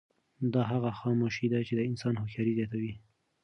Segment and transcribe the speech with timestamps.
[0.53, 2.93] دا هغه خاموشي ده چې د انسان هوښیاري زیاتوي.